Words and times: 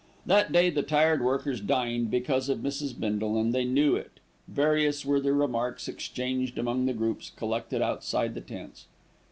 That 0.25 0.51
day 0.51 0.71
the 0.71 0.81
Tired 0.81 1.23
Workers 1.23 1.61
dined 1.61 2.09
because 2.09 2.49
of 2.49 2.57
Mrs. 2.57 2.99
Bindle, 2.99 3.39
and 3.39 3.53
they 3.53 3.65
knew 3.65 3.95
it. 3.95 4.19
Various 4.47 5.05
were 5.05 5.19
the 5.19 5.31
remarks 5.31 5.87
exchanged 5.87 6.57
among 6.57 6.87
the 6.87 6.93
groups 6.93 7.29
collected 7.29 7.83
outside 7.83 8.33
the 8.33 8.41
tents. 8.41 8.87